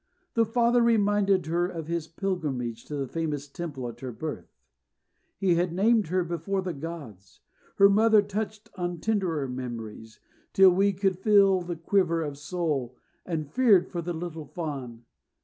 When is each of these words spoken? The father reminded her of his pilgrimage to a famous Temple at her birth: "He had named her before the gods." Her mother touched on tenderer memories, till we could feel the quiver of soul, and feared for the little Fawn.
The 0.33 0.45
father 0.47 0.81
reminded 0.81 1.45
her 1.45 1.67
of 1.67 1.85
his 1.85 2.07
pilgrimage 2.07 2.85
to 2.85 2.97
a 3.01 3.07
famous 3.07 3.47
Temple 3.47 3.87
at 3.87 3.99
her 3.99 4.11
birth: 4.11 4.49
"He 5.37 5.53
had 5.53 5.71
named 5.71 6.07
her 6.07 6.23
before 6.23 6.63
the 6.63 6.73
gods." 6.73 7.41
Her 7.75 7.87
mother 7.87 8.23
touched 8.23 8.71
on 8.75 8.99
tenderer 8.99 9.47
memories, 9.47 10.19
till 10.53 10.71
we 10.71 10.91
could 10.91 11.19
feel 11.19 11.61
the 11.61 11.75
quiver 11.75 12.23
of 12.23 12.39
soul, 12.39 12.97
and 13.27 13.47
feared 13.51 13.91
for 13.91 14.01
the 14.01 14.11
little 14.13 14.47
Fawn. 14.47 15.03